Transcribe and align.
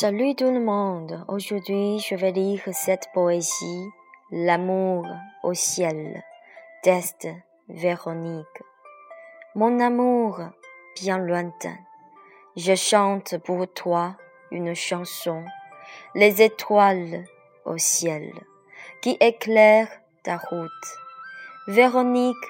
Salut 0.00 0.34
tout 0.34 0.50
le 0.50 0.60
monde. 0.60 1.26
Aujourd'hui, 1.28 1.98
je 1.98 2.14
vais 2.14 2.32
lire 2.32 2.62
cette 2.72 3.08
poésie, 3.12 3.84
L'amour 4.30 5.06
au 5.42 5.52
ciel, 5.52 6.24
d'Est 6.82 7.28
Véronique. 7.68 8.62
Mon 9.54 9.78
amour 9.78 10.40
bien 10.96 11.18
lointain, 11.18 11.76
je 12.56 12.74
chante 12.76 13.36
pour 13.44 13.70
toi 13.74 14.16
une 14.50 14.74
chanson, 14.74 15.44
les 16.14 16.40
étoiles 16.40 17.26
au 17.66 17.76
ciel, 17.76 18.32
qui 19.02 19.18
éclairent 19.20 20.00
ta 20.22 20.38
route. 20.38 20.86
Véronique, 21.68 22.46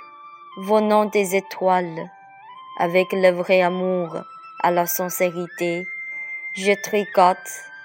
venant 0.59 1.07
des 1.07 1.35
étoiles, 1.35 2.13
avec 2.79 3.11
le 3.11 3.33
vrai 3.33 3.61
amour 3.61 4.19
à 4.63 4.71
la 4.71 4.87
sincérité, 4.87 5.85
je 6.55 6.73
tricote 6.73 7.37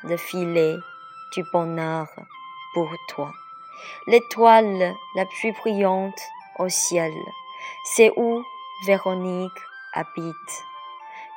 le 0.03 0.17
filet 0.17 0.75
du 1.33 1.43
bonheur 1.53 2.07
pour 2.73 2.89
toi. 3.07 3.31
L'étoile 4.07 4.95
la 5.15 5.25
plus 5.25 5.51
brillante 5.51 6.19
au 6.57 6.67
ciel, 6.69 7.13
c'est 7.83 8.11
où 8.17 8.43
Véronique 8.85 9.51
habite. 9.93 10.63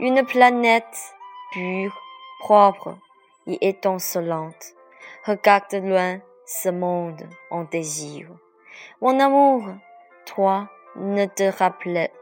Une 0.00 0.24
planète 0.24 1.14
pure, 1.52 1.96
propre 2.40 2.96
et 3.46 3.68
étincelante. 3.68 4.74
Regarde 5.24 5.74
loin 5.74 6.18
ce 6.46 6.70
monde 6.70 7.28
en 7.50 7.64
désir. 7.64 8.28
Mon 9.02 9.20
amour, 9.20 9.64
toi, 10.24 10.68
ne 10.96 11.26
te 11.26 11.52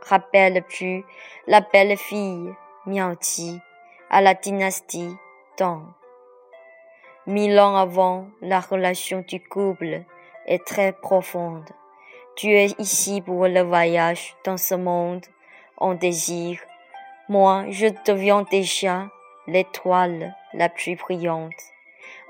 rappelle, 0.08 0.62
plus 0.64 1.04
la 1.46 1.60
belle 1.60 1.96
fille 1.96 2.52
Miaoti 2.86 3.60
à 4.10 4.20
la 4.20 4.34
dynastie 4.34 5.16
Tang. 5.56 5.82
Mille 7.26 7.58
ans 7.58 7.76
avant, 7.76 8.26
la 8.40 8.60
relation 8.60 9.24
du 9.26 9.40
couple 9.40 10.02
est 10.46 10.64
très 10.64 10.92
profonde. 10.92 11.68
Tu 12.36 12.48
es 12.52 12.66
ici 12.78 13.20
pour 13.20 13.48
le 13.48 13.62
voyage 13.62 14.36
dans 14.44 14.56
ce 14.56 14.74
monde 14.74 15.24
en 15.76 15.94
désir. 15.94 16.60
Moi, 17.28 17.64
je 17.70 17.88
deviens 18.06 18.42
déjà 18.42 19.08
l'étoile 19.48 20.36
la 20.54 20.68
plus 20.68 20.94
brillante. 20.94 21.54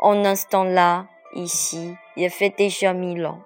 En 0.01 0.25
instant 0.25 0.65
là, 0.65 1.07
ici, 1.35 1.95
il 2.17 2.31
fait 2.31 2.55
déjà 2.57 2.95
mille 2.95 3.27
ans. 3.27 3.41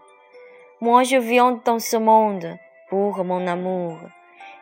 Moi, 0.80 1.02
je 1.02 1.16
viens 1.16 1.60
dans 1.64 1.80
ce 1.80 1.96
monde 1.96 2.56
pour 2.88 3.24
mon 3.24 3.46
amour, 3.46 3.98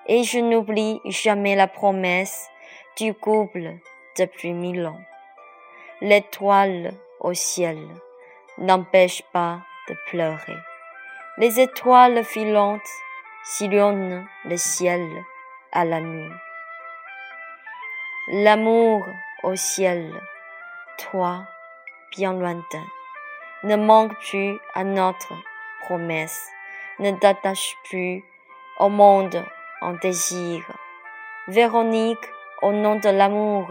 et 0.07 0.23
je 0.23 0.39
n'oublie 0.39 1.01
jamais 1.05 1.55
la 1.55 1.67
promesse 1.67 2.49
du 2.99 3.15
couple 3.15 3.77
depuis 4.19 4.53
mille 4.53 4.85
ans. 4.87 5.01
L'étoile 6.01 6.95
au 7.21 7.33
ciel 7.33 7.79
n'empêche 8.59 9.23
pas 9.33 9.61
de 9.89 9.97
pleurer. 10.09 10.57
Les 11.37 11.61
étoiles 11.61 12.25
filantes 12.25 12.91
sillonnent 13.45 14.27
le 14.45 14.57
ciel 14.57 15.07
à 15.71 15.85
la 15.85 16.01
nuit. 16.01 16.33
L'amour 18.33 19.07
au 19.45 19.55
ciel, 19.55 20.13
toi, 20.99 21.45
bien 22.17 22.33
lointain, 22.33 22.85
ne 23.63 23.77
manque 23.77 24.19
plus 24.29 24.59
à 24.75 24.83
notre 24.83 25.35
promesse, 25.83 26.49
ne 26.99 27.13
t'attache 27.13 27.77
plus 27.85 28.25
au 28.81 28.89
monde 28.89 29.45
en 29.81 29.93
désir. 29.93 30.65
Véronique 31.47 32.29
au 32.63 32.73
nom 32.73 32.97
de 32.97 33.09
l'amour, 33.09 33.67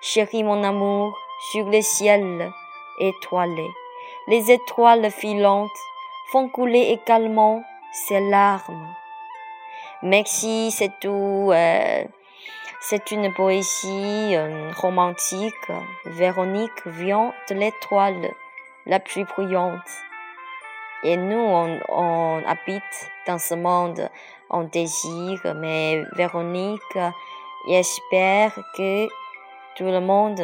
chéris 0.00 0.42
mon 0.42 0.62
amour, 0.62 1.16
sur 1.50 1.66
le 1.66 1.82
ciel 1.82 2.52
étoilé. 2.98 3.68
Les 4.28 4.50
étoiles 4.50 5.10
filantes 5.10 5.70
font 6.30 6.48
couler 6.48 6.98
également 6.98 7.62
ses 7.92 8.20
larmes. 8.20 8.94
Merci, 10.02 10.70
c'est 10.70 10.92
tout. 11.00 11.50
Euh, 11.52 12.04
c'est 12.80 13.10
une 13.10 13.32
poésie 13.32 14.36
euh, 14.36 14.70
romantique. 14.76 15.70
Véronique 16.04 16.86
vient 16.86 17.32
de 17.48 17.54
l'étoile 17.54 18.30
la 18.86 19.00
plus 19.00 19.24
brillante. 19.24 19.88
Et 21.02 21.16
nous, 21.16 21.38
on, 21.38 21.80
on 21.88 22.42
habite 22.46 23.10
dans 23.26 23.38
ce 23.38 23.54
monde 23.54 24.10
en 24.50 24.64
désir, 24.64 25.40
mais 25.56 26.02
Véronique 26.12 26.98
J'espère 27.66 28.52
que 28.76 29.06
tout 29.76 29.84
le 29.84 30.00
monde 30.00 30.40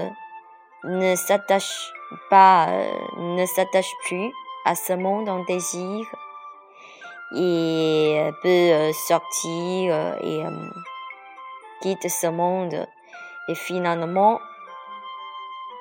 ne 0.85 1.15
s'attache 1.15 1.93
pas, 2.31 2.69
euh, 2.69 2.93
ne 3.19 3.45
s'attache 3.45 3.93
plus 4.05 4.33
à 4.65 4.75
ce 4.75 4.95
monde 4.95 5.29
en 5.29 5.45
désir 5.45 6.07
et 7.37 8.31
peut 8.43 8.49
euh, 8.49 8.93
sortir 8.93 9.95
euh, 9.95 10.17
et 10.23 10.43
quitte 11.83 12.09
ce 12.09 12.27
monde 12.27 12.87
et 13.49 13.55
finalement 13.55 14.41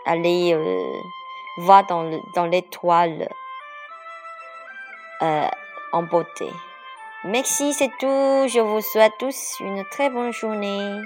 aller 0.06 0.58
va 1.60 1.84
dans 1.84 2.10
dans 2.36 2.46
l'étoile 2.46 3.30
en 5.22 6.04
beauté. 6.04 6.50
Merci, 7.24 7.74
c'est 7.74 7.92
tout. 8.00 8.48
Je 8.48 8.60
vous 8.60 8.82
souhaite 8.82 9.14
tous 9.20 9.60
une 9.60 9.84
très 9.92 10.10
bonne 10.10 10.32
journée. 10.32 11.02